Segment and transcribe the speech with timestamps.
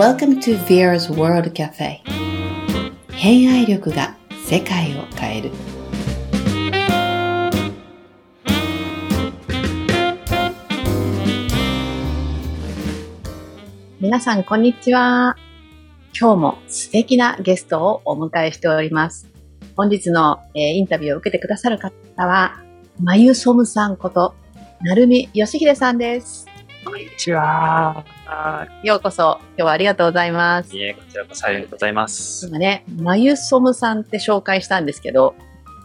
[0.00, 2.00] Welcome to Vera's World Cafe.
[3.12, 5.50] 偏愛力が世界を変える。
[14.00, 15.36] 皆さんこんにちは。
[16.18, 19.28] 今日も素敵なゲストをお迎えしております。
[19.76, 22.62] 本日の、えー、インタビューを受けてくださる方は
[22.98, 24.34] まゆそむさんこと
[24.80, 26.46] なるみよしひでさんです。
[26.86, 28.02] こんにちは。
[28.84, 30.76] ようこそ、今日はありがとうございます。
[30.76, 32.46] いえ、こちらこそありがとうございます。
[32.46, 35.34] 今ね、眉ソムさんって紹介したんですけど、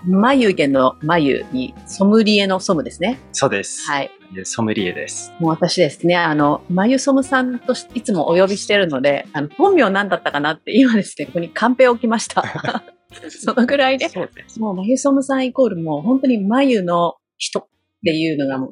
[0.05, 3.20] 眉毛の眉にソムリエのソムですね。
[3.31, 3.90] そうです。
[3.90, 4.12] はい。
[4.44, 5.34] ソムリエです。
[5.40, 12.43] もう私ですね、あの、眉ソムさんといつもお呼びしてるので、あの、本名何だったかなって今ですね、ここにカンペを置きました。
[13.30, 17.68] そのぐらいで、そうです、もう眉ソムさんイコールもう本当に眉の人っ
[18.04, 18.71] ていうのがもう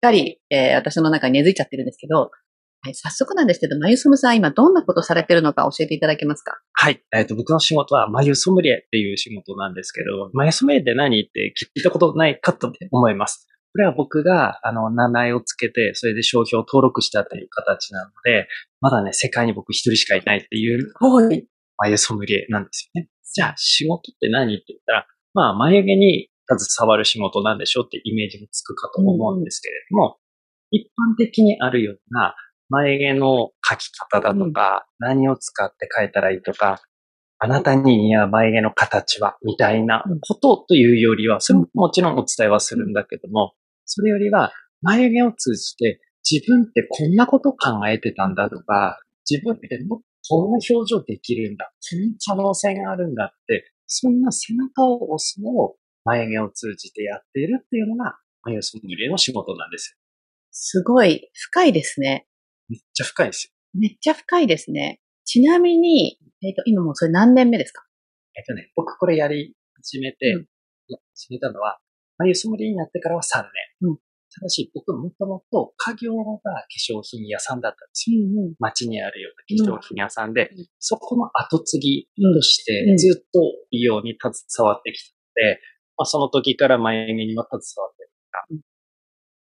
[0.00, 2.30] かり、えー、私の中に根付いちゃってるんですけど、
[2.82, 6.58] はい、早速なんですけど、まゆソムさん、今どんなことされてるのか教えていただけますか？
[6.72, 7.02] はい。
[7.12, 13.46] えっ、ー、と、僕の仕事は、まゆソムリエっていう仕事なんですけど、まゆソムリエって何って聞いたことないかと思います。
[13.72, 18.48] これは僕が、あの、名前をつけて、それで商標を登録したという形なので、
[18.80, 21.46] まだね、世界に僕一人しかいないっていう、はい。
[21.76, 23.10] 眉ソムリエなんですよね。
[23.32, 30.16] じゃあ、仕事って何って言ったら、まあ、眉毛に携わる仕事なんでしょうってイメージがつくかと思うんですけれども、
[30.72, 32.34] うん、一般的にあるような
[32.70, 36.80] 眉毛の描き方だとか、うん、何を使って描いたらいいとか、
[37.38, 43.54] あなたに似合う眉毛の形は、みたいなことというよりは、それももちろんお伝えはするんだけども、
[43.86, 59.96] それよりは、眉毛を通じて自分ってこんなこと考えてたんだとか、自分ってもこんな表情できるんだ、こんな可能性があるんだって、そんな背中を押すのを眉毛を通じてやっているっていうのが、眉ソムリエの仕事なんですよ。
[60.52, 62.26] すごい深いですね。
[62.70, 63.52] めっちゃ深いですよ。
[63.78, 65.00] めっちゃ深いですね。
[65.24, 67.82] ちなみに、えっ、ー、と、今もうそれ何年目ですか？
[68.36, 70.46] えっ、とね、僕これやり始めて、うん、
[71.14, 71.78] 始めたのは、
[72.18, 73.90] 眉ソムリエになってからは3年。
[73.90, 78.18] うん、ただし、僕もともと家業が化粧品屋さんだったんですよ。
[78.22, 83.40] うんうん、街にあるような化粧品屋さんで、うん、そこの後継ぎとしてずっと
[83.70, 85.60] 美容に携わってきたので、
[85.96, 88.56] まあ、その時から眉毛には携わってるから、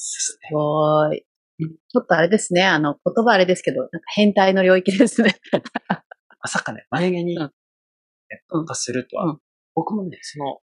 [0.00, 1.24] すごい。
[1.58, 5.34] ちょっとあれですね、あの、言葉あれですけど、なんか変態の領域ですね。
[6.40, 7.48] まさかね、眉毛に、ね、
[8.48, 9.40] 特化するとは、うん、
[9.74, 10.60] 僕もね、その、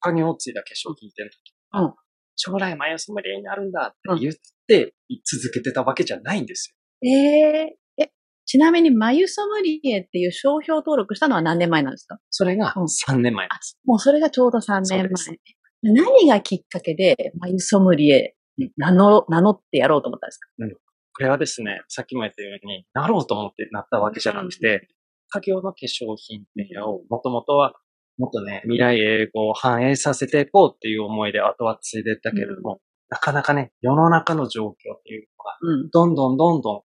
[0.00, 1.94] 影をついた化粧品店の時、うん、
[2.36, 4.34] 将来眉ソムリエになるんだって言っ
[4.68, 4.94] て
[5.24, 7.08] 続けてたわけじゃないんですよ。
[7.10, 8.10] ええ
[8.48, 12.20] ちなみに、マユソムリエっていう商標登録したのは何年前なんですか？
[12.30, 15.38] それが3年前です、もうそれがちょうど3年前。
[15.82, 18.35] 何がきっかけで、マユソムリエ、
[18.76, 20.78] 名乗、名乗ってやろうと思ったんですか、うん、こ
[21.20, 24.88] れはですね、さっきも言ったように、なろうと思ってなったわけじゃなくて、
[25.28, 26.44] 家業の化粧品
[26.84, 27.74] を、もともとは、
[28.18, 32.78] もっとね、未来英語を反映させていこうっていう思いで後は継いでったけれども、うん、
[33.10, 35.28] なかなかね、世の中の状況っていう
[35.70, 36.82] のが、どんどんどんどん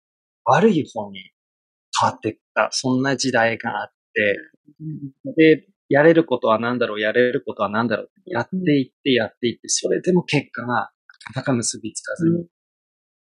[0.44, 1.20] 悪い方に
[1.98, 4.36] 変わっていった、そんな時代があって、
[5.36, 10.90] で、やれることは何だろう、やれることは何だろう、やっていってやっていって、それでも結果が
[11.28, 12.46] なかなか結びつかずに、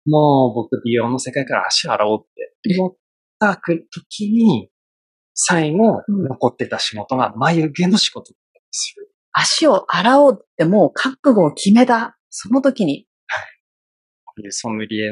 [0.06, 2.26] もう僕美容の世界から足洗おうっ
[2.62, 2.96] て思っ
[3.38, 4.70] た時に、
[5.34, 9.06] 最後残ってた仕事が眉毛の仕事だったんですよ。
[9.32, 13.06] 足を洗おうってもう覚悟を決めた、その時に。
[13.26, 13.46] はい。
[14.24, 15.10] こういうソムリエ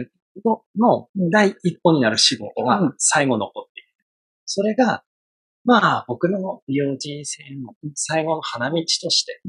[0.79, 3.89] の第一歩になる仕事が最後残っている。
[4.47, 5.05] それが、
[5.65, 9.43] まあ僕の美容人生の最後の花道として、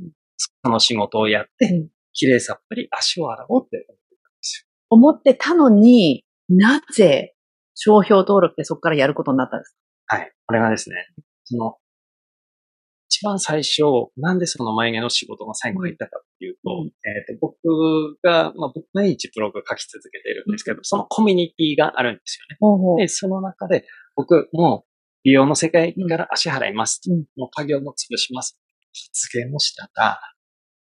[0.64, 4.68] その仕事をやって、綺麗さっぱり足を洗おうって思ってたんですよ。
[4.90, 7.36] 思ってたのになぜ
[7.76, 9.76] 商標登録でそこからやることになったんです
[10.08, 10.16] か？
[10.18, 10.32] はい。
[10.48, 10.96] これがですね、
[11.44, 11.76] その
[13.08, 13.84] 一番最初、
[14.18, 23.04] なんでその眉毛の仕事が最後入ったかっていうと、うん、えっ、ー、と、僕が、まあ、僕毎日ブログ書き続けているんですけど、そのコミュニティがあるんですよね。
[23.04, 23.86] で、その中で、
[24.16, 24.86] 僕も
[25.24, 27.02] 美容の世界から足払います。
[27.10, 28.60] うん、もう家業も潰します。
[28.94, 30.20] 発言をしたら、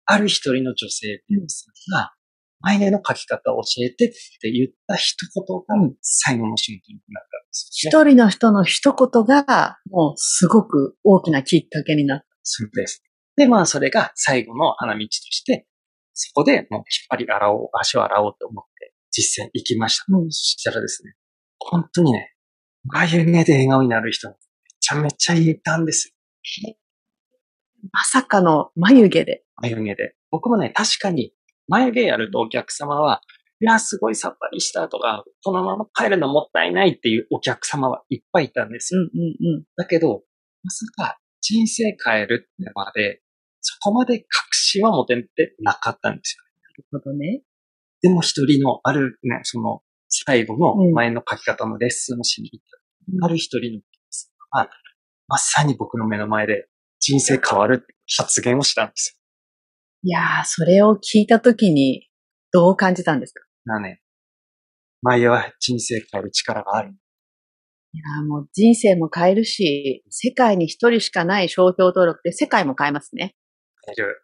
[0.06, 2.12] ある一人の女性美容師さんが、
[2.61, 4.08] 眉毛の描き方を教えてっ
[4.41, 12.26] て言った一言が最後の仕事になったんです一、人の人の一言がもうすごく大きなきっかけになった。
[12.43, 13.03] そうです。
[13.37, 15.67] で、まあそれが最後の花道として、
[16.14, 20.05] そこでもう引っ張り洗おう、足を洗おうと思って実践行きました。
[20.09, 21.14] うん、そしたらですね、
[21.59, 22.37] 本当にね、
[22.85, 24.35] 眉毛で笑顔になる人め
[24.81, 26.14] ちゃめちゃいたんです
[27.93, 29.44] まさかの眉毛で。
[29.56, 30.15] 眉毛で。
[30.31, 31.33] 僕もね、確かに
[31.69, 33.21] 眉毛やるとお客様は、
[33.61, 39.00] いや、すごいさっぱりしたとか、このまま帰るのもったいないっていうお客様はいっぱいいたんですよ。
[39.00, 39.65] うんうんうん。
[39.77, 40.23] だけど、
[40.62, 43.23] まさか人生変えるってまで、
[43.61, 46.44] そこまで確信は持ててなかったんですよ。
[46.93, 47.43] なるほどね。
[48.03, 52.65] でも一人のあるね、その最後のうん前の書き方のレッスンをしに行っ
[53.21, 54.71] た、ある一人のお客様が、
[55.29, 56.69] まさに僕の目の前で
[57.08, 59.17] 人生変わるって発言をしたんです
[60.03, 62.08] いやー、それを聞いたときに、
[62.53, 63.41] どう感じたんですか？
[63.41, 63.47] よ。
[63.67, 64.00] なね、
[65.03, 66.91] 前は人生変える力がある。
[67.93, 73.37] いやーもう人生も変えるし、世界に一人しかない商標登録で世界も変えますね。
[73.87, 74.23] 変える。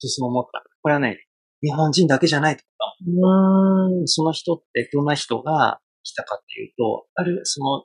[0.00, 0.64] そう思った。
[0.80, 1.26] これはね、
[1.62, 2.64] 日本人だけじゃないと
[3.04, 4.08] 思ったうーん。
[4.08, 7.84] その人ってどんな人が来たかっていうと、ある、その、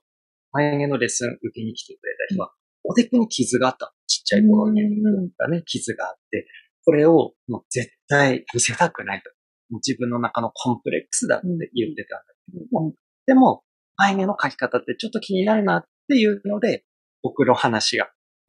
[0.54, 2.52] 眉毛のレッスン受けに来てくれた人は、
[2.84, 3.94] おでこに傷があった。
[4.28, 4.82] ちっちゃい頃に。
[4.82, 6.48] ね、傷があって、
[6.86, 9.30] これをもう絶対見せたくないと。
[9.70, 12.94] もう自分の中のコンプレックスだって言ってたんだけども、
[13.26, 13.64] でも、
[13.98, 16.86] 眉毛の描き方ってちょっと気になるなっていうので、
[17.24, 18.06] 僕の話が、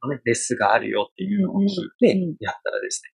[0.09, 1.67] ね、レッスンがあるよっていうのを聞い
[1.99, 2.07] て
[2.39, 3.11] やったらですね、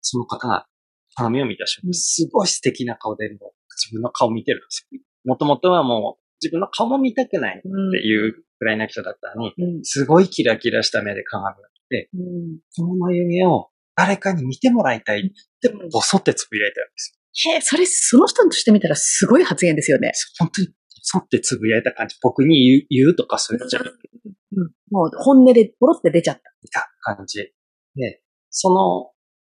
[0.00, 0.66] その方が
[1.14, 3.38] 鏡を見た瞬間、すごい素敵な顔でもう
[3.76, 5.00] 自分の顔見てるんですよ。
[5.24, 9.84] もともとはもう自分の顔も見たくないっていうくらいな人だったのに、うん。
[9.84, 11.58] すごいキラキラした目で鏡を
[11.90, 12.08] 見て、
[12.78, 15.22] うの眉毛を誰かに見てもらいたいっ
[15.60, 20.08] てうんボソってつぶやいたんですへえ、それ、その人としてみたらすごい発言ですよね。
[20.08, 20.12] よ。
[20.38, 22.16] 本当にボソってつぶやいた感じ。
[22.22, 24.08] 僕に言うとかそういうのじゃなくて、
[24.56, 24.70] うん。
[24.90, 26.42] もう本音でポロって出ちゃった。
[26.62, 27.52] 見た感じ。
[27.96, 29.10] で、その、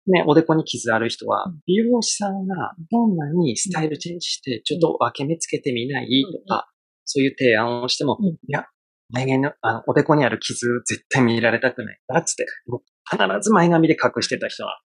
[0.08, 6.72] ね、おでこに傷ある人はうん、美容師さんがどんなにスタイルチェンジして、ちょっと分け目つけてみないとか、
[7.06, 8.66] そういう提案をしても、うんいや、
[9.12, 14.80] 眉毛の、あの、おでこにある傷絶対見られたくないから、つって、もう必ず前髪で隠してた人は、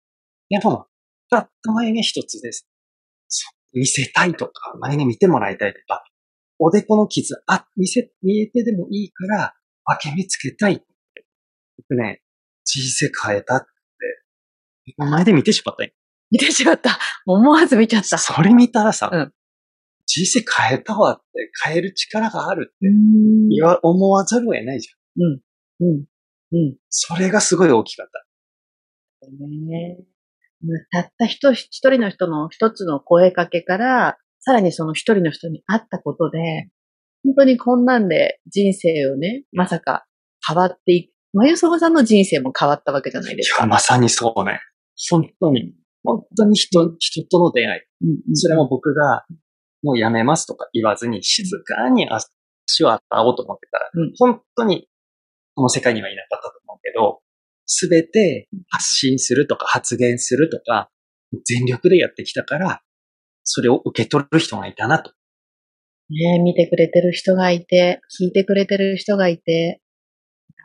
[0.48, 0.86] でも、
[1.30, 2.68] たった眉毛一つです。
[3.72, 6.04] 見せたいとか、眉毛見てもらいたいとか、
[6.58, 9.54] おでこの傷、あ、見せ、見えてでもいいから、
[9.84, 10.84] 分け目つけたい。
[11.78, 12.22] 僕ね、
[12.64, 13.66] 人生変えたって、
[14.96, 15.90] 前で見てしまったよ。
[16.30, 16.98] 見てしまった。
[17.26, 18.18] 思わず見ちゃった。
[18.18, 19.32] それ見たらさ、うん
[20.14, 23.48] 人生変えたわって、変える力があるってうん。
[23.48, 25.22] 言わ、思わざるを得ないじゃん。
[25.22, 25.40] うん。
[25.80, 26.04] うん。
[26.52, 26.76] うん。
[26.90, 28.26] それがすごい大きかった。
[29.30, 29.98] ね
[30.92, 36.38] たった一一人の人の一つの声かけから、さらにその一人の人に会ったことで、
[37.24, 40.04] 本当にこんなんで人生をね、まさか
[40.46, 41.12] 変わっていく。
[41.32, 43.62] まゆそばさんの人生も変わったわけじゃないいですか。
[43.62, 44.60] や、まさにそうね。
[45.10, 45.72] 本当に、
[46.04, 47.80] 本当に人、人との出会い。
[48.02, 49.24] うんうんそれも僕が、
[49.82, 54.88] もうやめますとか言わずに、静かに足を洗おうと思ってたら、うん本当に、
[55.54, 57.20] この世界にはいなかったと思うけど、
[57.66, 60.90] すべて発信するとか発言するとか、
[61.46, 62.82] 全力でやってきたから、
[63.44, 65.12] それを受け取る人がいたなと。
[66.10, 69.80] ね見てくれてる人がいて、聞いてくれてる人がいて、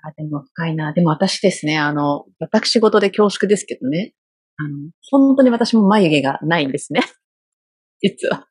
[0.04, 0.94] あでも深いな。
[0.94, 4.14] でも私ですね、あの、私事で恐縮ですけどね、
[4.58, 7.02] あの、本当に私も眉毛がないんですね。
[8.02, 8.48] 実は。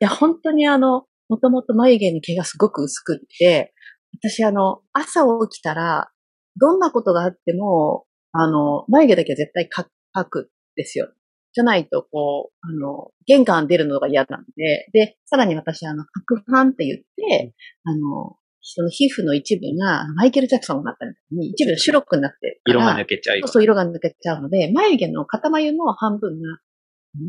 [0.00, 3.72] いや、本当にあの、もともと眉毛の毛がすごく薄くって、
[4.12, 6.10] 私あの、朝起きたら、
[6.56, 9.86] どんなことがあっても、あの、眉毛だけは絶対か
[10.16, 10.46] 描くん
[10.76, 11.08] ですよ。
[11.52, 23.64] じゃないと、こう、あの、玄関出るのが嫌なんで、で、さらに私、あの、白斑って言って、あの、その皮膚の一部がマイケル・ジャクソンになったみたいに、一部が白くなって色が抜けちゃうよそう。
[23.64, 26.58] 色が抜けちゃうので、眉毛の片眉の半分が、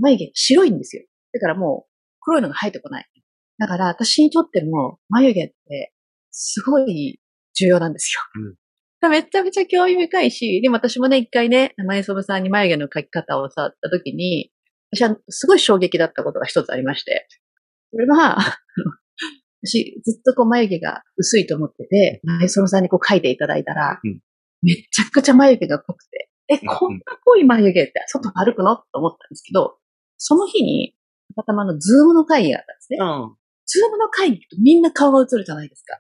[0.02, 1.04] 眉毛が白いんですよ。
[1.34, 1.91] だからもう、
[2.22, 3.10] 黒いのが生えてこない。
[3.60, 5.94] だから、私にとっても、眉毛って、
[6.32, 7.20] すごい
[7.54, 8.22] 重要なんですよ。
[9.02, 9.10] うん。
[9.10, 14.52] めちゃめちゃ興味深いし、でも私もね、一回ね、前園さんに眉毛の描き方を教わった時に、
[14.92, 17.28] 私はすごい衝撃だったことが一つありまして、
[17.92, 18.38] それは、
[19.64, 24.22] 私、ずっとこう眉毛が薄いと思ってて、前園さんにこう描いていただいたら、うん。
[24.64, 26.60] めちゃくちゃ眉毛が濃くて、え、ん。
[26.68, 28.78] こんな濃い眉毛って外歩くの？
[28.78, 29.78] と思ったんですけど、
[30.18, 30.96] その日に、
[31.32, 32.98] たまたまのズームの会議があったんですね。
[33.00, 33.36] うん。
[33.66, 36.00] ズームの会議とみんな顔が映るじゃないですか。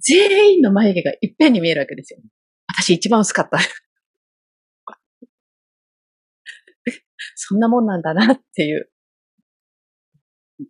[0.00, 2.20] 全員の眉毛がいっぺんに見えるわけですよ。
[2.68, 3.58] 私一番薄かった。
[7.34, 8.88] そんなもんなんだなっていう。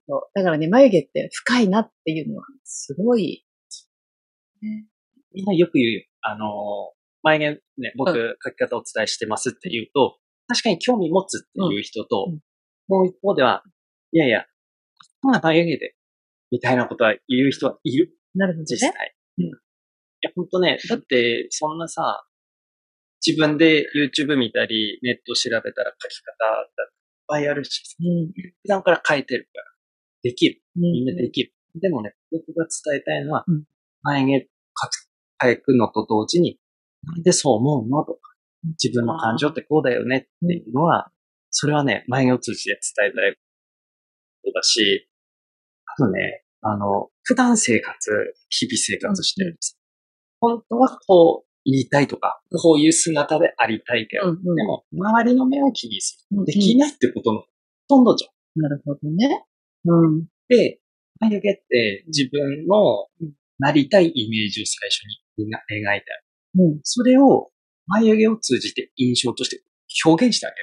[0.09, 3.45] そうだからね、眉毛って深いなっていうのは、すごい、
[4.63, 4.87] ね
[5.35, 6.03] みんなよく言うよ。
[6.23, 6.49] あのー、
[7.23, 10.19] 前言ね、僕、う書き方をお伝えしてますって言うと、
[10.49, 12.41] 確かに興味持つっていう人と、うんうん
[12.89, 13.63] もう一方では、
[14.13, 14.45] いやいや、
[15.23, 15.95] こんな眉毛で、
[16.51, 18.65] みたいなことは言う人はいる、なるほどね。
[18.67, 19.15] 実際。
[19.39, 19.49] うんい
[20.27, 22.25] や、ほんとね、だって、そんなさ、
[23.27, 26.33] 自分で YouTube 見たり、ネット調べたら書き方
[26.77, 26.93] だ
[27.33, 28.33] ぱいあるし、うん。
[28.63, 29.65] 普段から変えてるから、
[30.23, 30.61] できる。
[30.77, 31.53] みんなでききる。
[31.81, 33.65] でもね、僕が伝えたいのは、うん
[34.05, 34.49] 眉毛
[35.39, 36.59] 描くのと同時に、
[37.05, 38.19] なんでそう思うのとか、
[38.83, 41.13] 自分の感情ってこうだよねっていうのは、
[41.51, 43.39] それはね、眉毛を通じて伝えたい
[44.43, 45.09] ことだし、
[45.87, 48.11] あとね、あの、普段生活、
[48.49, 49.79] 日々生活してるんです。
[50.41, 56.45] 本当はこう言いたいとか、こういう姿でありたいけど、うんうんでも、周りの目を気にする。
[56.45, 57.47] できないってことのほ
[57.89, 58.63] とんどじゃん。
[58.63, 59.45] なるほどね。
[59.87, 60.27] うん。
[60.49, 60.81] で、
[61.21, 63.07] 眉毛って自分の
[63.59, 65.05] なりたいイメージを最初
[65.39, 66.03] に描いたい。
[66.59, 66.81] うん。
[66.83, 67.51] それを
[67.87, 69.63] 眉毛を通じて印象として
[70.05, 70.63] 表現してあげる。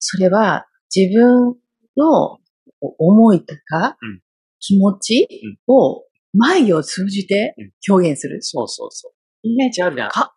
[0.00, 1.56] それは自分
[1.96, 2.38] の
[2.80, 4.20] 思いとかうん
[4.60, 5.28] 気持ち
[5.68, 7.54] を眉毛を通じて
[7.88, 8.42] 表現する。
[8.42, 9.12] そうそうそう。
[9.42, 10.10] イメージあるじゃん。
[10.10, 10.34] か、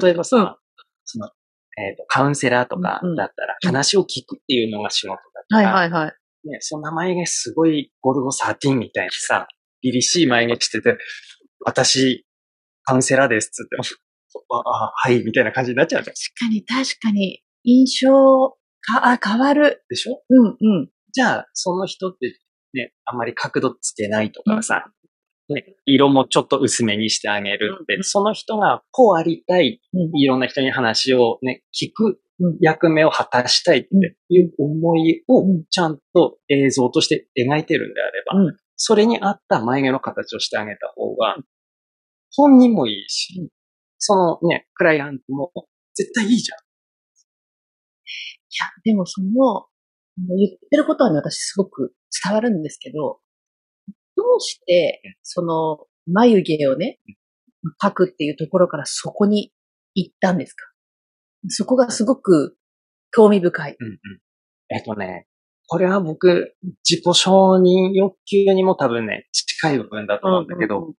[0.00, 0.56] 例えばさ、うん
[1.04, 1.26] その、
[1.76, 5.18] えっ、と、カウンセラーとかだったら話を聞くっていうのが仕事だ
[5.48, 6.48] から、はいはいはい。
[6.48, 9.46] ね、そんな眉毛すごいゴルゴ13みたいにさ、
[9.82, 10.96] 凛々しい眉毛してて、
[11.64, 12.24] 私、
[12.84, 13.76] カウンセラーですっつって、
[14.50, 16.14] あ、あはい、みたいな感じになっちゃうじゃん。
[16.14, 19.84] 確かに確かに印象か、あ、変わる。
[19.88, 20.22] でしょ？
[20.28, 20.90] うんうん。
[21.12, 22.38] じゃあ、その人って
[22.74, 24.86] ね、あんまり角度つけないとかさ、
[25.48, 30.10] ね、色もちょっと薄めにしてあげるって、うんその人がこうありたい、うん。
[30.16, 32.56] いろんな人に話をね、聞くうん。
[32.60, 33.88] 役目を果たしたいって
[34.30, 38.56] いう思いをちゃんと映像として描いてるんであれば、うん。
[38.76, 41.36] それに合った眉毛の形をしてあげた方が、
[42.34, 43.48] 本人もいいし、うん。
[43.98, 45.52] そのね、クライアントも
[45.94, 46.58] 絶対いいじゃん。
[46.58, 46.62] い
[48.58, 49.66] や、でもその、
[50.28, 53.20] 言ってることはね、私すごく伝わるんですけど、
[54.16, 56.98] どうして、その、眉毛をね、
[57.82, 59.52] 描くっていうところからそこに
[59.94, 60.66] 行ったんですか？
[61.48, 62.56] そこがすごく
[63.12, 63.76] 興味深い。
[63.78, 63.98] うんうん。
[64.68, 65.26] えっとね、
[65.66, 66.54] これは僕、
[66.88, 70.94] 自己承認欲求にも多分ね、近い部分だと思うんだけど、うんうん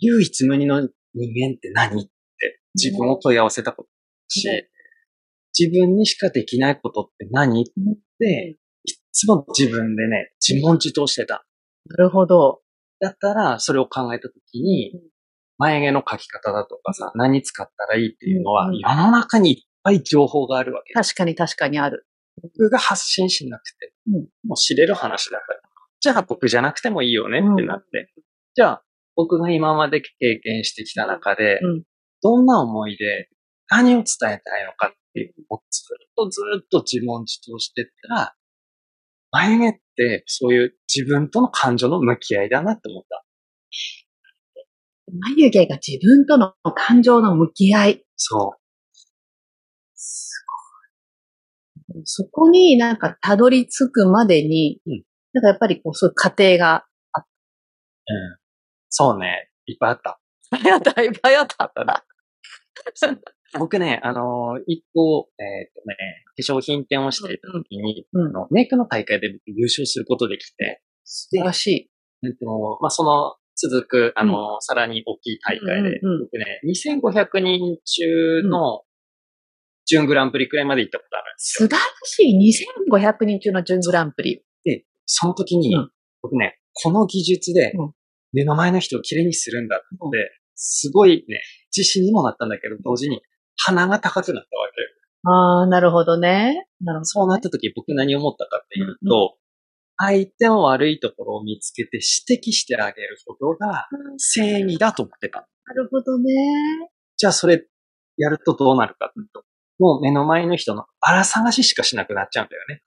[0.00, 2.10] 唯一無二の人間って何って
[2.76, 3.90] 自分を問い合わせたことだ
[4.28, 4.54] し、うん
[5.56, 7.62] 自分にしかできないことって何？
[7.62, 7.64] っ
[8.18, 11.44] て、いつも自分でね、自問自答してた。
[11.86, 12.60] なるほど。
[13.00, 14.92] だったら、それを考えたときに、
[15.58, 20.92] 眉毛の描き方だとかさ、何使ったらいいっていうのは、うん世の中にいっぱい情報があるわけ。
[20.94, 22.06] 確かに確かにある。
[22.42, 24.14] 僕が発信しなくて、うん
[24.44, 25.60] もう知れる話だから。
[26.00, 28.12] じゃあ僕じゃなくてもいいよねってなって。
[28.54, 28.82] じゃあ
[29.16, 31.82] 僕が今まで経験してきた中で、うん
[32.20, 33.28] どんな思いで
[33.70, 38.34] 何を伝えたいのかっていうのをずっとずっと自問自答してったら、
[39.30, 43.24] 眉毛ってそういう自分との感情の向き合いだなって思った。
[45.36, 48.04] 眉毛が自分との感情の向き合い。
[48.16, 48.58] そう。
[49.94, 50.30] す
[51.92, 52.02] ごい。
[52.04, 55.02] そこになんかたどり着くまでに、うん
[55.34, 58.38] なんかやっぱりこうそういう過程が、うん。
[58.88, 59.50] そうね。
[59.66, 60.20] いっぱいあった。
[60.56, 62.06] いっぱいあった、いっぱいあった。
[63.58, 65.96] 僕ね、あのー一個、えっ、とね、
[66.36, 71.90] 化粧品店をしていた時に、うんうんあのメイクの大会で僕優勝することできて、素晴らしい。
[72.26, 78.82] えっと、まあ、その続く、あの、さらに大きい大会で、うんうんうん僕ね、2500人中の
[79.86, 81.68] 準グランプリくらいまで行ったことあるんですよ。
[81.68, 82.92] 素晴らしい。
[82.92, 84.42] 2500人中の準グランプリ。
[84.64, 85.90] で、その時に、うん
[86.20, 87.92] 僕ね、この技術でうん
[88.32, 90.10] 目の前の人をきれいにするんだって、うん
[90.60, 91.40] すごいね、
[91.74, 93.22] 自信にもなったんだけど、同時に
[93.64, 94.88] 鼻が高くなったわけよ。
[95.24, 96.66] ああ、なるほどね。
[96.80, 97.04] なるほど。
[97.04, 99.36] そうなった時僕何思ったかっていうと、
[99.96, 101.98] 相手の悪いところを見つけて
[102.28, 105.48] 指摘してあげることが正義だと思ってた。
[105.66, 106.32] なるほどね。
[107.16, 107.66] じゃあそれ
[108.16, 109.42] やるとどうなるかっていうと、
[109.80, 112.82] もう目の前の人の荒探ししかしなくなっちゃうんだよね。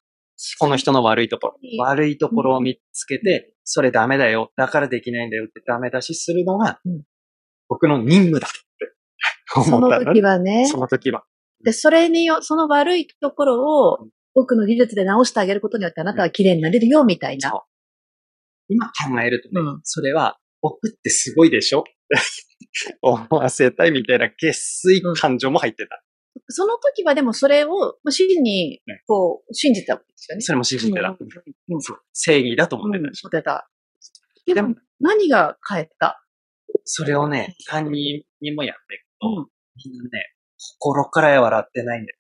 [0.58, 1.58] この人の悪いところ。
[1.80, 4.52] 悪いところを見つけて、それダメだよ。
[4.56, 7.04] だからできないんだよってダメ出しするのがうん、
[7.68, 8.58] 僕の任務だって
[9.66, 10.68] その時はね。
[10.68, 11.24] その時は。
[11.64, 17.64] で、それによ、その悪いところを僕の技術で直してあげることによってあなたは綺麗になれるよ、みたいな。
[18.70, 21.84] 今考えるとね、うんそれは、僕ってすごいでしょ？
[23.02, 24.54] 思わせたいみたいな決
[24.88, 26.04] 水感情も入ってた。
[26.48, 27.70] その時はでもそれを
[28.04, 30.42] まあ真にね、こう、信じてたわけですよね。
[30.42, 31.10] それも信じてた。
[31.10, 31.18] うん
[32.14, 33.08] 正義だと思ってた。
[33.08, 33.70] うん、そうてた。
[34.46, 36.24] ででもも、何が変えた？
[36.86, 39.48] それをね、他人にもやってうん
[39.84, 40.10] みんなね、
[40.80, 42.18] 心から笑ってないんだよ。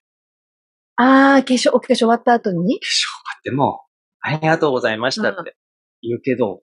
[0.95, 2.79] ああ、化粧、お化粧終わった後に？
[2.79, 3.81] 化粧終わっても、
[4.21, 5.55] ありがとうございましたって
[6.01, 6.61] 言うけど、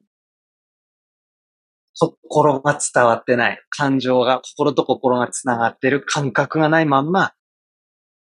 [2.01, 3.61] 心が伝わってない。
[3.71, 7.33] 感情が、心と心が繋がってる感覚がないまんま、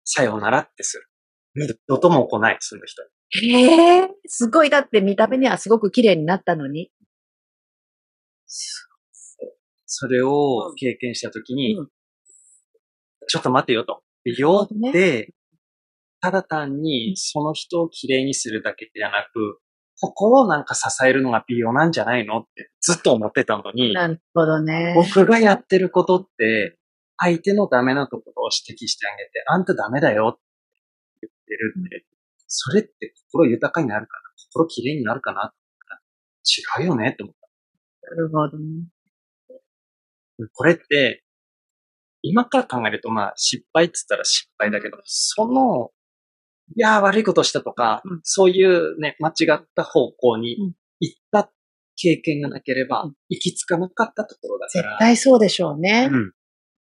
[0.06, 1.04] さようならってする。
[1.56, 3.10] 二度とも来ない、その人に。
[3.50, 4.70] へえ、すごい。
[4.70, 6.92] だって見た目にはすごく綺麗になったのに。
[9.86, 11.90] それを経験したときに、うん、
[13.28, 14.02] ちょっと待てよと。
[14.24, 15.34] 美容って、
[16.22, 19.60] ただ単にその人を綺麗にするだけじゃなく、
[20.00, 24.94] ここをなんか支えるのが美容なんじゃないのってずっと思ってたのに、なるほどね。
[24.96, 26.78] 僕がやってることって、
[27.18, 30.42] 相手のダメなところを指摘してあげて、あんたダメだよって
[31.24, 32.06] 言ってるって、
[32.48, 34.24] それって心豊かになるかな？
[34.52, 35.54] 心綺麗になるかな？
[36.80, 38.16] 違うよねって思った。
[38.16, 38.86] なるほどね。
[40.54, 41.24] これって、
[42.28, 45.92] 今から考えるとまあ失敗って言ったら失敗だけど、その
[46.76, 51.50] いや悪いことしたとか、うん、そういうね、間違った方向に行った
[51.96, 54.90] 経験がなければ、行き着かなかったところだから。
[54.92, 56.10] 絶対そうでしょうね。
[56.12, 56.32] うん。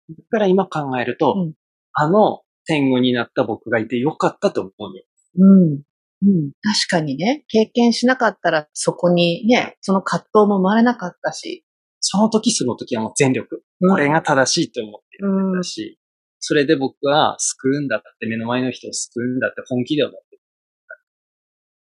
[0.08, 1.54] だから今考えると、うん、
[1.94, 5.04] あの天狗になった僕がいてよかったと思うよ。
[5.38, 5.72] うん。
[5.72, 6.52] うん。
[6.62, 11.64] 確かにね、経験しなかったらそこにね、その葛藤も生まれなかったし。
[12.04, 13.62] その時その時はもう全力。
[13.88, 15.98] これが正しいと思ってるんだし、
[16.38, 20.42] それで僕は救うんだって、目の前の人を救うんだって本気で思ってる。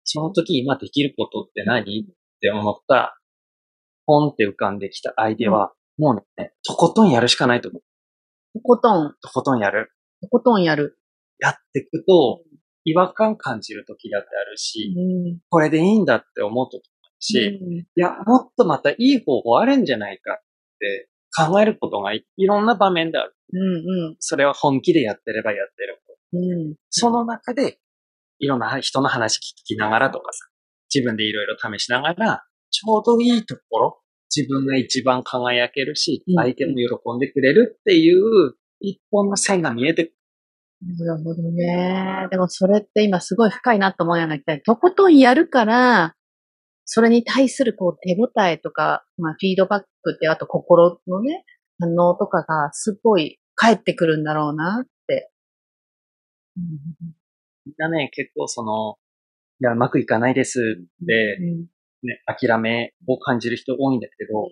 [0.04, 2.06] その時今できることって何っ
[2.40, 3.20] て思った、
[4.06, 7.82] ポンって浮かんできたアイデアは、うん、もうね、とことんやるしかないと思う。
[8.54, 9.16] とことん。
[9.22, 9.92] とことんやる。
[10.22, 10.98] とことんやる。
[11.40, 12.42] やっていくと、
[12.86, 20.38] 違和感感じる時だってあるし、うん、これでいいんだって思う時もあるし、うん、いや、もっとまたいい方法あるんじゃないかっ
[20.80, 23.36] て考えることがいろんな場面である。
[23.54, 24.16] うんうん。
[24.20, 26.02] それは本気でやってればやってる。
[26.34, 26.38] う
[26.72, 26.76] ん。
[26.90, 27.80] その中で、
[28.40, 30.46] いろんな人の話聞きながらとかさ、
[30.94, 34.00] 自分でいろいろ試しながら、ちょうどいいところ、
[34.36, 40.14] 自分が一番輝けるし、相手も喜んでくれるっていう、一本の線が見えてくる。
[41.08, 42.28] なるほどね。
[42.30, 46.16] でもそれって今すごい深いなと思うようなとことんやるから、
[46.90, 51.44] それに対するこう手応えとか、まあフィードバックって、あと心のね、
[51.80, 55.30] 反応とかがすごい返ってくるんだろうなって。
[56.56, 57.76] みん。
[57.78, 58.96] なね、結構その、
[59.60, 60.60] いや、うまくいかないです
[61.02, 61.38] で、
[62.04, 64.50] ね、諦めを感じる人多いんだけど、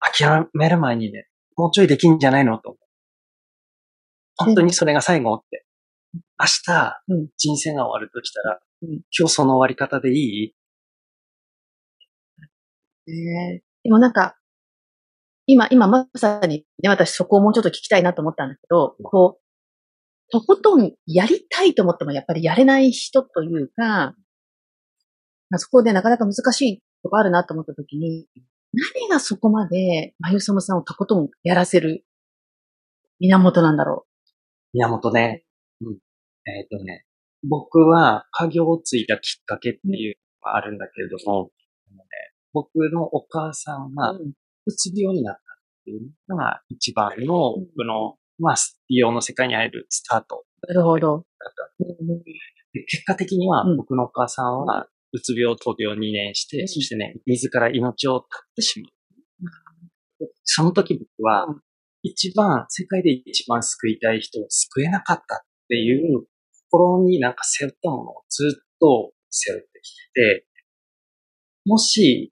[0.00, 2.76] 諦める前にね、もうちょいできんじゃないのと。
[4.36, 5.64] 本当にそれが最後って。
[6.40, 7.02] 明日、
[7.36, 10.54] 人生が終わるとしたら、今日その終わり方でいい？
[13.10, 14.36] え、でもなんか、
[15.46, 24.14] 今、今まさにね、私そこをもうちょっと聞きたいなと思ったんだけど、こう、とことんやりたいと思ってもやっぱりやれない人というか、
[25.48, 28.26] まあ、そこでなかなか難しいとこあるなと思った時に、
[28.72, 32.04] 何がそこまで、まゆそもさんをとことんやらせる
[33.18, 34.06] 源なんだろ
[34.72, 34.76] う？
[34.76, 35.44] 源ね。
[35.80, 35.98] うん。
[36.46, 37.04] えっ、ー、とね、
[37.48, 41.50] 僕は家業を継いだきっかけっていうのがあるんだけれども、
[41.90, 42.02] うん、ね、
[42.52, 45.42] 僕のお母さんがうつ病になったっ
[45.84, 48.56] ていうのが一番の僕の、まあ、
[48.88, 50.44] 美容の世界に入るスタート。
[50.68, 51.24] なるほど。
[52.88, 60.30] 結果的には僕のお母さんはうつ病、闘病2年して、そしてね、自ら命を絶ってしまう。
[60.44, 61.46] その時僕は、
[62.02, 66.26] 一番、世界で一番救いたい人を救えなかったっていう
[66.70, 70.46] 心になんか背負ったものをずっと背負ってきてて、
[71.66, 72.32] もし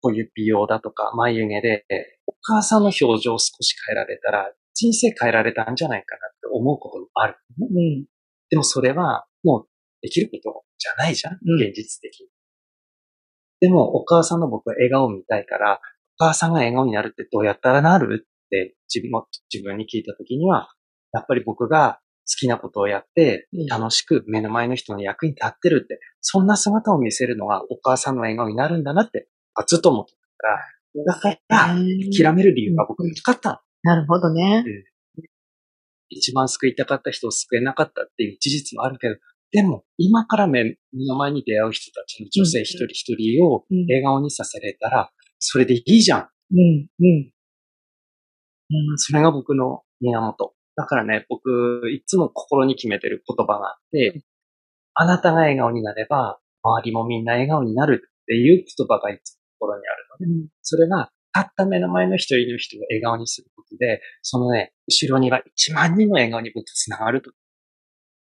[0.00, 1.84] こういう美容だとか眉毛で、
[2.26, 8.04] お母さんの表情を少し変えられたら、人生変えられたんじゃないかなって思うこともある、うん。
[8.50, 9.68] でもそれはもう
[10.02, 12.28] できることじゃないじゃん、現実的に。
[13.60, 15.80] でもお母さんの僕は笑顔を見たいから、
[16.18, 20.68] お母さんが笑顔になるってどうやったらなるって自分も自分に聞いたときには、
[21.12, 29.28] やっぱり僕が好きなことをやって、楽しく目の前の人の役に立ってるって、そんな姿を見せるのがお母さんの笑顔になるんだなって
[29.64, 31.74] ずっと思ってたから、だから、
[32.16, 33.62] 諦める理由が僕になかった。
[33.82, 34.84] なるほどね、うん。
[36.08, 39.16] 一番救いたかった人を救えなかったっていう事実もあるけど、
[39.52, 46.28] でも、今から目の前に出会う人たちの女性一人一人を笑顔にさせれたら、それでいいじゃん。
[46.52, 47.32] うん、うん。
[48.68, 50.54] うん、それが僕の源。
[50.74, 54.22] だからね、僕、いつも心に決めてる言葉があって、
[54.94, 67.30] あなたが笑顔になれば、周りもみんな笑顔になるっていう言葉がいつころにあるので、うん、それが、たった目の前の一人の人を笑顔にすることで、そのね、後ろには1万人の笑顔に僕繋がると。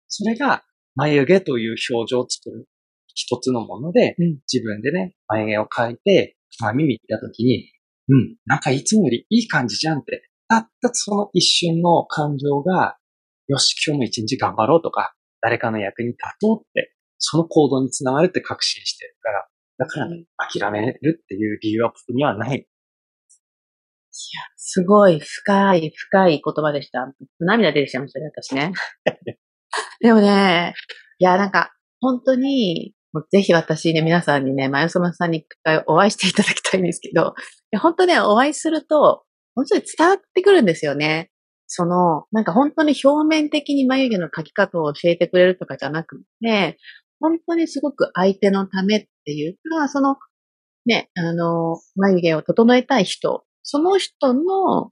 [0.08, 2.68] それが、眉毛という表情を作る
[3.14, 7.72] 一つのもので、うん、自分でね、眉毛を描いて、鏡見たときに、
[8.08, 12.98] うん、なんかいつもよりいい感じじゃんって、たったその一瞬の感情が、
[13.48, 19.46] よし、今日も一日頑張ろうとか、誰かの役に立とうって、その行動につながるって確信してるから、
[19.78, 22.66] だからね、諦めるっていう理由は僕にはない。
[24.56, 27.12] すごい深い深い言葉でした。
[27.40, 28.72] 涙出てきちゃいましたね、私ね。
[30.00, 30.74] でもね、
[31.18, 37.24] いや、なんか、本当に、もうぜひ私ね、皆さんにね、まゆそまさんに一回お会いしていただきたいんですけど、い
[37.70, 41.30] や本当ね、お会いすると、本当に伝わってくるんですよね。
[41.66, 46.78] その、なんか本当に表面的に眉毛の描き方を教えてくれるとかじゃなくて、
[47.22, 50.16] 本当にすごく相手のためっていうか、その、
[50.85, 54.90] ね、あの、眉毛を整えたい人、その人の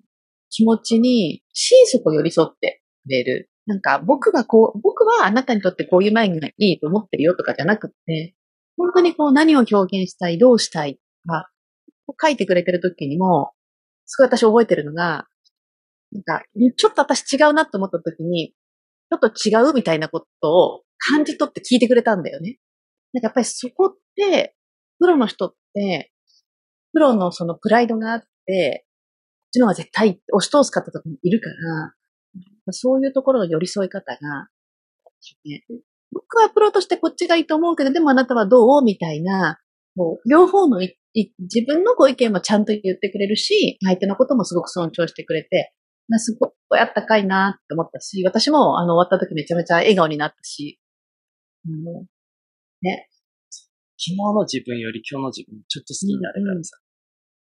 [0.49, 3.51] 気持ちに心底寄り添ってくれる。
[3.67, 8.35] なんか僕がこう、僕はあなたにとってこういう眉毛がいいと思ってるよとかじゃなくて、
[8.77, 11.01] 本当にこう何を表現したい、どうしたいと
[11.33, 11.51] か、
[12.23, 13.53] 書いてくれてる時にも、
[14.07, 15.27] すごい私覚えてるのが、
[16.13, 16.43] なんか、
[16.77, 18.55] ちょっと私違うなと思った時に、
[19.11, 20.83] ちょっと違うみたいなことを
[21.13, 22.59] 感じ取って聞いてくれたんだよね。
[23.13, 24.55] なんかやっぱりそこって、
[24.99, 26.13] プロの人って、
[26.93, 31.49] プロのそのプライドがあって、こっちの方が絶対押し通す方とかもいるか
[32.67, 34.19] ら、そういうところの寄り添い方が、
[35.45, 35.65] ね、
[36.13, 39.59] 僕はプロとしてこっちがいいと思うけど、でもあなたはどうみたいな、
[39.97, 41.31] もう両方の自
[41.67, 45.73] 分のご意見もちゃんと言ってくれるし、相手のこともすごく尊重してくれて、
[46.09, 50.81] まあ、すごくあったかいなって思ったし、私もあの終わった時めちゃめちゃ笑顔になったし、
[51.69, 51.85] うん、
[52.83, 53.09] ね。
[54.03, 56.79] 昨日の自分より今日の自分ちょっと好きになれたらさ、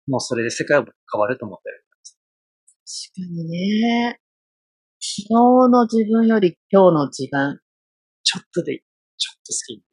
[0.08, 1.86] もうそれで世界は変わると思ってる。
[3.16, 4.20] 確かにね。
[5.00, 5.34] 昨日
[5.70, 7.60] の自分より今日の自分。
[8.24, 8.80] ちょっとでいい。
[9.18, 9.84] ちょっと好きに。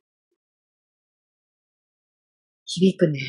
[2.64, 3.20] 響くね。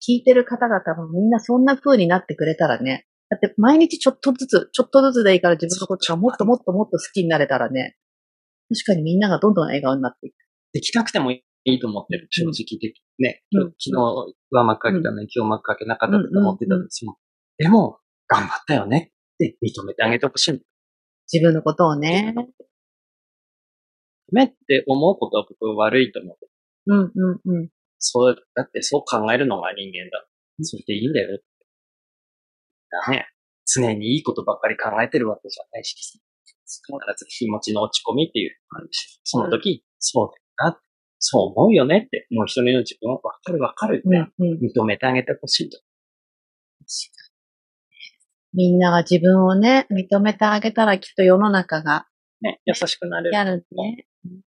[0.00, 3.06] 聞いてる方々もみんなそんな風になってくれたらね。
[3.28, 7.96] だって毎日ちょっとずつ、ちょっとずつでいいから自分のことがもっともっともっと好きになれたらね。
[8.74, 10.34] 確かにみんながどんどん笑顔になっていく。
[10.72, 12.28] できなくてもいいと思ってる。
[12.30, 12.94] 正直的。
[13.18, 13.42] ね。
[13.52, 13.92] うん昨日
[14.50, 17.16] は幕かけたのに今日幕かけなかったと思ってたんですよ。
[17.58, 20.62] でも、頑張ったよねって認めてあげてほしい。
[21.32, 22.34] 自分のことをね。
[24.32, 26.36] めって思うことは僕は悪いと思
[26.86, 26.94] う。
[26.94, 27.68] うんうんうん。
[27.98, 30.26] そう、だってそう考えるのが人間だ。
[30.62, 31.38] それでいいんだよ。
[32.90, 33.28] だね。
[33.64, 36.20] 常にいいことばっかり考えてるわけじゃないし、
[36.80, 40.80] 必ず気持ちの落ち込みっていうのがあるし、その時、そうだよな。
[41.18, 44.58] そう思うよねって、もう一人の自分をわかるわかるって、うんうん。
[44.58, 45.78] 認めてあげてほしいと。
[48.54, 52.06] みんなが自分をね、認めてあげたらきっと世の中が
[52.42, 53.34] ね、優しくなれる。
[53.34, 54.06] やるね。
[54.24, 54.42] うん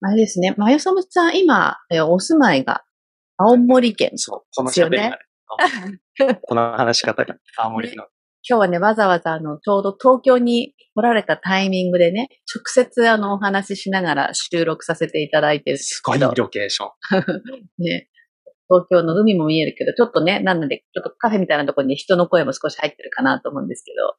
[0.00, 2.84] あれですね、まゆそむさん、今、えお住まいが
[3.36, 4.12] 青森県。
[4.14, 4.98] そう、この喋り
[6.42, 8.06] この話し方が、青森の。
[8.48, 16.90] 今日はね、わざわざあの、ちょうど東京に来られたタイミングでね、直接あの、お話ししながら収録させていただいてるすすごいロケーション。
[17.82, 18.08] ね、
[18.68, 24.14] 東京の海も見えるけど、ちょっとね、なので、ちょっとカフェみたいなところに人の声も少し入ってるかなと思うんですけど、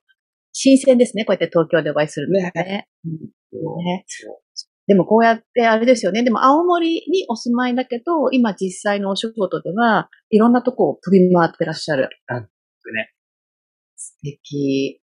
[0.51, 2.51] 新鮮ですね、こうやって東京でお会いするのね。
[2.53, 3.11] ねうん
[3.85, 4.05] ね
[4.87, 6.23] でもこうやってあれですよね。
[6.23, 12.09] でも青森にお住まいだけど、今実際のお仕事では、いろんなとこを飛び回ってらっしゃる。
[12.93, 13.11] ね。
[14.17, 15.01] 素敵。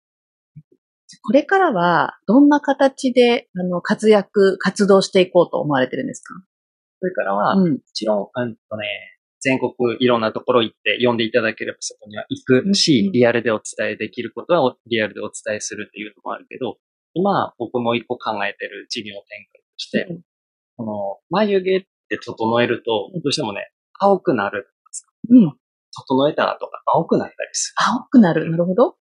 [1.22, 6.34] これからは、どんな形で、あの、活躍、活動していこうと思われてるんですか？
[7.00, 7.78] それからは、もうん。
[7.92, 8.86] ちろん、うんとね、
[9.40, 16.78] 全国いろんなところ行って呼んでいただければそこには行くし、うんリアルでお伝えできることはリアルでお伝えするっていうのもあるけど、
[17.12, 20.20] 今僕も一個考えてる事業展開として、うん
[20.76, 24.66] この眉毛って整えると、どうしてもね、青くなる。
[25.30, 25.52] うん。
[25.94, 27.84] 整えた後が青くなったりする。
[27.94, 28.50] 青くなる。
[28.50, 28.96] なるほど。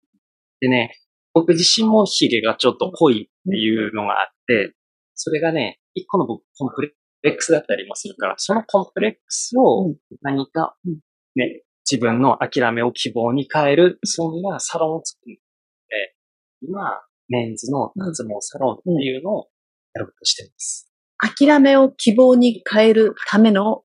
[0.60, 0.92] でね、
[1.32, 4.74] 僕自身も髭がちょっと濃いっていうのがあって、
[5.14, 6.82] それがね、一個の僕コンプ
[7.22, 10.98] レックスだったりもするから、そのコンプレックスをうん何かうん、
[11.36, 15.40] ね、自分の諦めを希望に変える、そんなサロンを作る
[15.88, 16.14] で、
[16.62, 19.48] 今、メンズの脱毛サロンっていうのを
[19.94, 20.90] やろうとしています。
[21.18, 23.82] 諦めを希望に変えるための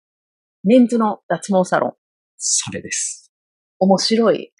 [0.63, 1.93] メンズの脱毛サロン。
[2.37, 3.31] それです。
[3.79, 4.53] 面白い。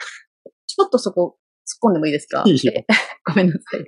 [0.68, 2.44] ちょっとそこ突っ込んでもいいですか？
[3.28, 3.86] ごめんなさい。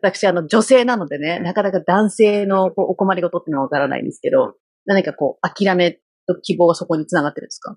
[0.00, 4.54] 私、あの、女性なのでね、なかなか男性のこうお困りごとってのはわからないんですけど、
[4.86, 7.76] 何かこう、諦めと希望がそこにつながってるんですか？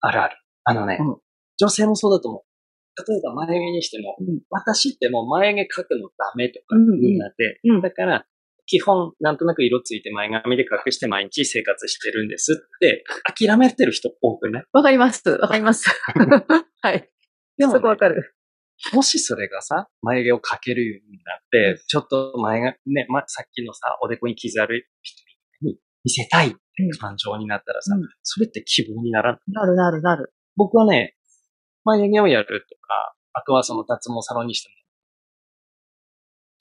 [0.00, 0.36] あるある。
[0.64, 1.16] あのね、うん
[1.62, 2.42] 女性もそうだと思う。
[3.10, 8.26] 例えば眉毛にしても、うん私ってもう眉毛描くのダメとかうんうんになって、うんだから、
[8.66, 14.64] 基本、なんとなく色ついて前髪で隠して毎日生活してるんですって、諦めてる人多くない？
[14.72, 15.28] わかります。
[15.28, 15.90] わかります。
[16.82, 17.10] はい。
[17.58, 18.34] でも、そこわね、かる。
[18.94, 21.38] もしそれがさ、眉毛をかけるようになっ
[21.76, 25.22] て、ちょっと前が、ね、ま、さっきのさ、おでこに傷ある人
[25.62, 26.58] に見せたいって
[26.98, 29.40] 感情になったらさ、うんそれって希望にならない？
[29.52, 30.32] なるなるなる。
[30.56, 31.14] 僕はね、
[31.84, 34.74] 眉毛をやるとか、あとはその脱毛サロンにしても、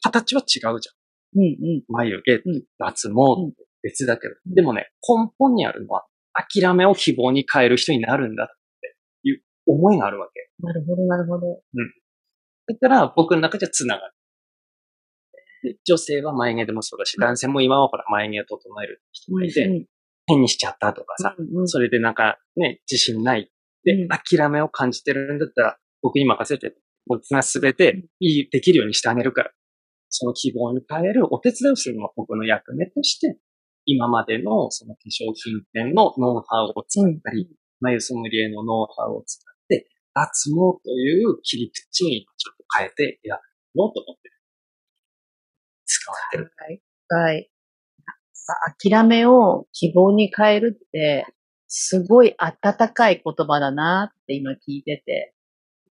[0.03, 0.91] 形は違うじゃ
[1.39, 1.39] ん。
[1.39, 1.47] うんう
[1.79, 1.83] ん。
[1.87, 3.13] 眉毛、うん脱毛
[3.47, 8.47] って別だけど、でもね、根本にあるのは、諦めを希望に変える人になるんだっ
[8.81, 10.49] ていう思いがあるわけ。
[10.61, 11.61] なるほどなるほど。
[12.73, 14.13] だから僕の中じゃ繋がる。
[15.61, 17.23] で女性は眉毛でもそうだし、うん。
[17.23, 19.85] 男性も今はほら眉毛を整える人がいて、うん
[20.29, 21.67] 変にしちゃったとかさ、うんうん。
[21.67, 23.51] それでなんかね、自信ない。
[23.83, 24.07] で、うん。
[24.09, 26.75] 諦めを感じてるんだったら、僕に任せて、
[27.07, 29.51] 僕がすべていい、できるようにしてあげるから、
[30.09, 33.39] その希望に変えるお手伝いをするのが僕の役目として、
[33.85, 43.35] 今までのその化粧品店のノウハウを使ったり、眉ソムリエのノウハウを使って、脱毛という切り口にちょっと変えてや
[43.75, 44.35] ろうと思ってる。
[45.85, 46.51] 使われてる。
[46.57, 46.81] はい。
[47.09, 47.49] はい。
[48.81, 51.25] 諦めを希望に変えるって、
[51.67, 55.33] すごい温かい言葉だなって今聞いてて、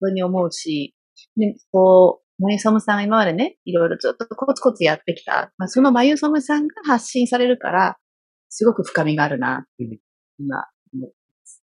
[0.01, 0.95] 本当に思うし、
[1.37, 5.53] で、こう、マユソムさん今までね、いろいろずっとコツコツやってきた。
[5.59, 7.99] まあ、そのマユソムさんが発信されるから、
[8.49, 9.67] すごく深みがあるな、
[10.39, 11.65] 今、思ってます。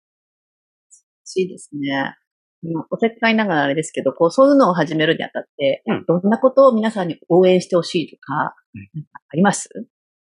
[1.25, 2.17] しいですね。
[2.65, 9.69] うんおせっかいながらあれですけど、こう、そういうのを始めるにあたって、うんどんなことを皆さんに応援してほしいとか、うんあります？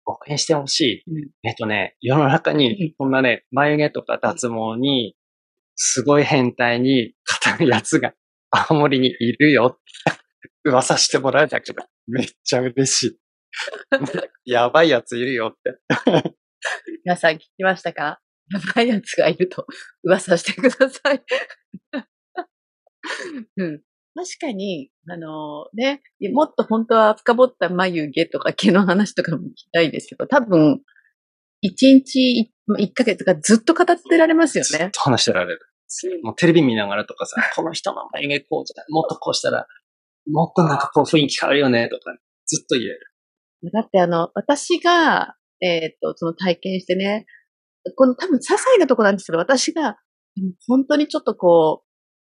[0.05, 1.11] 応援してほしい。
[1.11, 5.15] うんえっとね、世の中うんに、こんなね、眉毛とか脱毛に、
[5.75, 7.13] すごい変態に
[7.57, 8.13] 語るやつが、
[8.51, 9.79] 青森にいるよ。
[10.65, 13.17] 噂してもらえたけど、めっちゃ嬉しい。
[14.51, 15.77] やばいやついるよって。
[17.05, 18.19] 皆さん聞きましたか？
[18.51, 19.65] やばいやつがいると
[20.03, 21.21] 噂してください。
[23.57, 23.81] うん、
[24.15, 26.01] 確かに、あのね、
[26.33, 30.81] もっと本当は深掘った眉毛とか毛の話とかも聞きたいですけど、多分、
[31.61, 34.77] 一日一ヶ月がずっと語ってられますよね。
[34.77, 35.59] ずっと話してられる。
[36.23, 39.67] もうテレビ見ながらとかさ、 この人の眉毛こうじゃもっとこうしたら、
[40.29, 42.99] もっとなんかこう雰囲気変わるよね、とか、ずっと言える。
[43.71, 47.25] だってあの、私が、えっ、と、その体験してね、
[47.95, 49.97] この多分些細なとこなんですけど、私が、
[50.37, 51.82] うん本当にちょっとこう、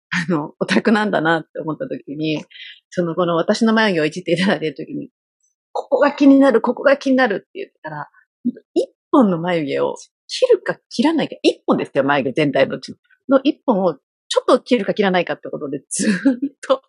[0.09, 2.43] あの、オタクなんだなって思った時に、
[2.89, 5.09] その、この私の眉毛をいじっていただいている時に、
[5.71, 8.09] ここが気になる、ここが気になるって言ったら、
[8.73, 9.95] 一本の眉毛を
[10.27, 12.95] 切るか切らないか、一本ですよ、眉毛全体のうち
[13.29, 13.95] の一本を
[14.29, 16.13] ちょっと切るか切らないかってことで、ずーっ
[16.67, 16.81] と、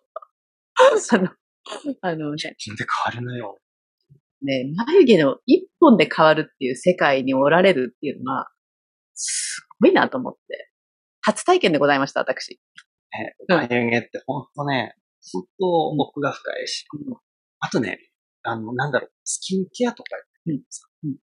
[1.11, 1.29] あの、
[2.01, 3.59] あのね、自分で変わるのよ。
[4.41, 8.49] ね、眉毛の一本で変わるっていう世界におられるっていうのは、
[9.13, 10.71] すごいなと思って。
[11.21, 12.59] 初体験でございました、私。
[13.11, 14.95] ね、うん眉毛ってほんとね、
[15.33, 15.49] ほんと
[16.03, 16.85] 奥が深いし。
[16.93, 17.15] うん
[17.61, 17.99] あとね、
[18.43, 20.15] あの、なんだろう、スキンケアとか
[20.47, 20.61] うん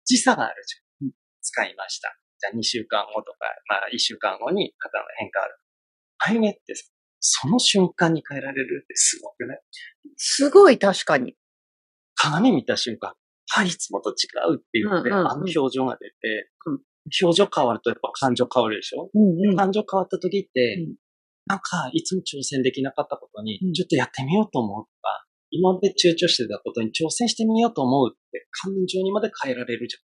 [0.04, 1.08] 時差があるじゃん。
[1.08, 2.18] うん使いました。
[2.40, 3.38] じゃあ2週間後とか、
[3.70, 5.56] まあ1週間後に肩の変化ある。
[6.26, 6.86] 眉毛ってさ
[7.26, 9.60] その瞬間に変えられるってすごくね。
[10.18, 11.36] すごい、確かに。
[12.16, 13.14] 鏡見た瞬間、
[13.50, 16.80] はい、いつもと違うって言って、うんうんうんあの表情が出て、うん
[17.22, 19.58] 表情変わるとやっぱ感情変わるでしょ、うんうん。
[19.58, 20.96] 感情変わった時って、うん
[21.46, 29.98] なんか、いつも挑戦できなかったことに、うんちょっとやってみようと思うとか、今まで躊躇してたことに挑戦してみようと思うって、感情にまで変えられるじ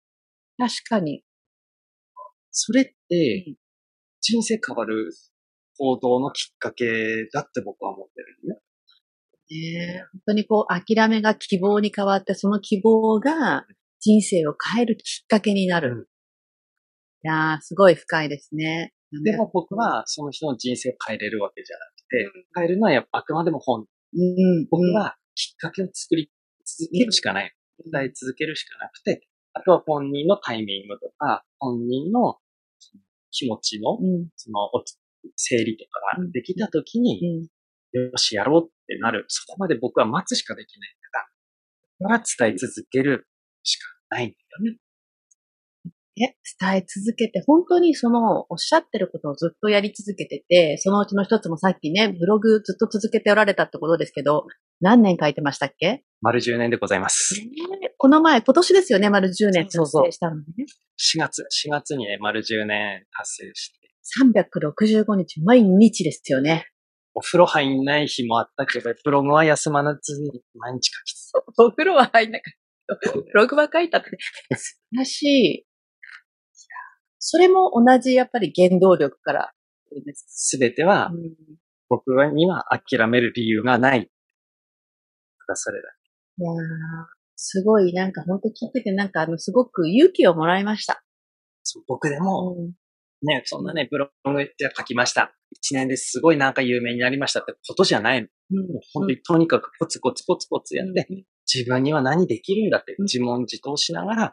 [0.60, 0.69] ゃん。
[0.69, 1.23] 確かに。
[2.52, 3.56] それってうん、
[4.21, 5.12] 人生変わる
[5.78, 6.86] 行動のきっかけ
[7.32, 8.62] だって僕は思ってるのね。
[9.49, 13.65] ね本当にこう、諦めが希望に変わって、その希望が
[13.99, 15.93] 人生を変えるきっかけになる。
[15.93, 16.06] うん
[17.21, 18.93] いやー、すごい深いですね。
[19.12, 23.86] でも僕はその人の人生を変えれるわけじゃなくて、変えるのはやっぱあくまでも本。
[24.13, 26.32] うん、僕はきっかけを作り
[26.65, 27.54] 続けるしかない。
[27.91, 32.38] 伝え続けるしかなくて、あとは本人のタイミングとか、本人の
[33.32, 34.84] 気持ちの、うん、その、お
[35.36, 37.19] 整理とかうんができたときに、
[37.93, 39.26] うん、よし、やろうってなる。
[39.28, 40.89] そこまで僕は待つしかできない
[42.00, 43.28] から、だから伝え続ける
[43.63, 44.36] しかないんだ
[44.69, 44.78] よね。
[46.21, 54.45] え、伝え続けて、本当にその、おっしゃってることをずっとやり続けてて、そのうちの一つもさっきね、ブログずっと続けておられたってことですけど、
[54.82, 56.03] 何年書いてましたっけ？
[56.21, 57.39] 丸10年でございます。
[57.39, 57.49] ね
[57.97, 60.43] この前、今年ですよね、丸10年そうそう達成したのね。
[60.97, 63.79] 4月、4月にね、丸10年達成して、
[64.55, 66.67] 365日、毎日ですよね。
[67.13, 72.53] お風呂入んない日もあったけど、ブログは休まずに毎日書き続けお風呂は入んなかっ
[73.01, 73.10] た。
[73.19, 74.10] ブログは書いたって、
[74.55, 75.68] 素晴らしい。
[77.19, 79.51] それも同じ、やっぱり原動力から。
[80.15, 81.34] すべてはうん
[81.89, 84.12] 僕には諦める理由がない。
[85.47, 85.89] ただそれだ。
[86.38, 86.55] いやー、
[87.36, 91.03] すごい、なんか本当聞いてて、なんかあの、すごく勇気をもらいました。
[91.88, 92.73] 僕でも、うん
[93.21, 95.34] ね、そんなね、ブログで書きました。
[95.51, 98.27] 一年ですごいなんか有名になりましたってことじゃないの。
[98.63, 101.08] もう本当にとにかくコツコツコツコツやって、
[101.51, 104.32] 自分には何できるんだってうん自問自答しながら、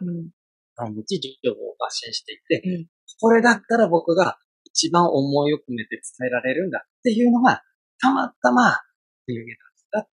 [0.79, 2.87] うん毎日情報を発信していって、うん
[3.19, 7.63] これだったら僕が一番思いを込めて伝えられるんだっていうのが、
[7.99, 8.79] たまたま
[9.27, 10.09] 有名だった。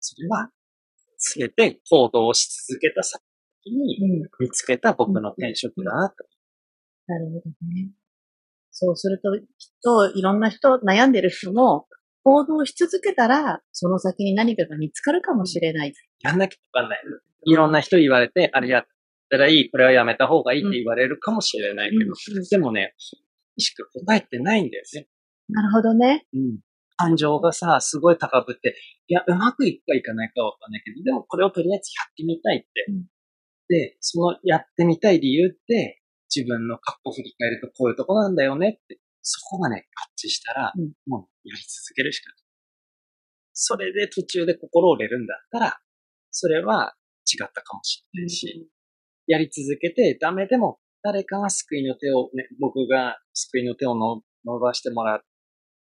[0.00, 0.50] それは、
[1.18, 3.22] すべて行動をし続けた先
[3.66, 6.16] にうん見つけた僕の転職だなと。
[7.06, 7.90] なるほどね。
[8.72, 9.46] そうすると、きっ
[9.82, 11.86] といろんな人、悩んでる人も、
[12.24, 15.94] 行動し続けたら、その先に何かが見つかるかもしれない。
[16.20, 17.02] やんなきゃわかんない。
[17.44, 18.86] いろんな人言われて、あれやっ
[19.28, 22.94] たらいい、これはやめた方がいいって言われるかもしれないけど、うんでもね、
[23.58, 25.08] しか答えてないんだよね。
[25.48, 26.26] なるほどね。
[26.34, 26.58] うん。
[26.96, 28.76] 感情がさ、すごい高ぶって、
[29.08, 32.86] いや、うまくいくかいかないかわかんないけど、でもこれをとりあえずやってみたいって。
[32.88, 33.04] うん
[33.68, 36.02] で、そのやってみたい理由って、
[36.34, 42.36] 自分の過去を振り返るとこういうとこなんだよねって、そこがね、合致したら、うんもうやり続けるしかない。
[43.52, 45.80] それで途中で心折れるんだったら、
[46.30, 46.94] それは
[47.26, 48.68] 違ったかもしれないし、
[49.26, 55.24] やり続けてダメでも誰かが救いの手をね、僕が救いの手をの伸ばしてもらう、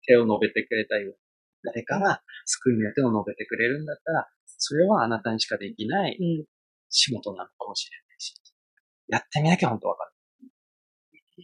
[0.06, 1.16] 手を伸べてくれたよ。
[1.64, 6.44] 誰かが救いの手を伸べてくれるんだったら、それはあなたにしかできないうん。
[6.90, 8.34] 仕事なのかもしれないし、
[9.08, 10.12] やってみなきゃ本当わかる。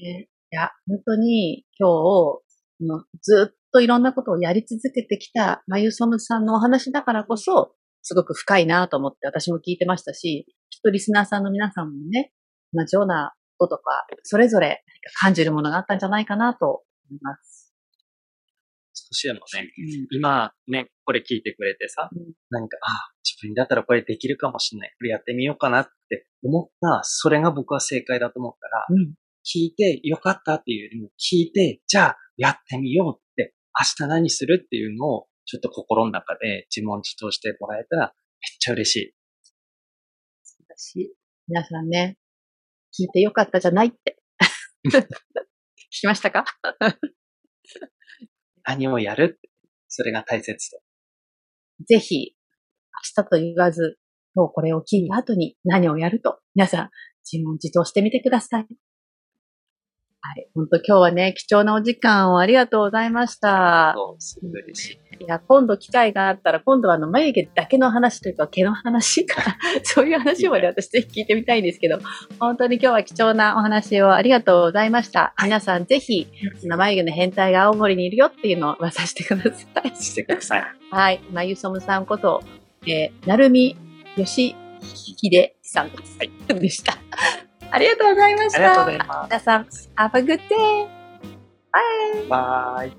[0.00, 2.44] ねいや、本当に今日、
[2.80, 12.32] のずっといろんなことをやり続けてきたまゆそむさんのお話だからこそ、すごく深いなと思って私も聞いてましたし、きっとリスナーさんの皆さんもね、
[12.72, 14.82] 同じようなこととか、それぞれ
[15.20, 17.72] 感じるものがあったんじゃないかなと思います。
[18.92, 19.70] 少しでもね、
[20.10, 24.94] 今ね、これ聞いてくれてさ、うん何か、ああ、自分だったらこれできるかもしれない。
[24.98, 29.14] これやってみようかなって思った、それが僕は正解だと思ったら、うん。
[29.44, 39.14] 聞いてよかったっていうよりも、聞いて、じゃあやってみようって、明日何するっていうのを、ちょっと心の中で自問自答してもらえたら、めっちゃ嬉しい。
[40.76, 41.14] 私、
[41.48, 42.16] 皆さんね、
[42.98, 44.18] 聞いてよかったじゃないって。
[44.86, 45.02] 聞
[46.00, 46.44] きましたか？
[48.66, 49.40] 何をやる？
[49.88, 50.80] それが大切と。
[51.86, 52.34] ぜひ、
[53.16, 53.98] 明日と言わず、
[54.34, 56.90] 今日これを聞いた後に何をやると、皆さん、
[57.30, 58.66] 自問自答してみてください。
[60.26, 60.48] はい。
[60.54, 63.94] 本当今日はね、貴重なお時間をありがとうございました。
[64.18, 65.24] すごい嬉しい。
[65.24, 69.42] いや、今度機会があったら、今度はあの、眉毛だけの話というか、毛の話か、
[69.84, 71.98] そういう話まで私ぜひ聞いてみたいんですけど、
[72.40, 75.34] 本当に今日は貴重なお話をありがとうございました。
[75.42, 76.26] 皆さんぜひ、
[76.58, 79.94] その眉毛の変態が青森にいるよっていうのを噂してください。
[79.94, 80.64] してください。
[80.90, 81.20] はい。
[81.34, 82.42] まゆそむさんこと、
[82.86, 83.76] えー、なるみ
[84.16, 85.90] よしひでさん
[86.58, 86.96] でした。
[87.70, 88.86] ありがとうございました。
[89.24, 90.88] 皆さん、have a good day!
[91.72, 92.28] Bye!
[92.28, 92.92] バイ。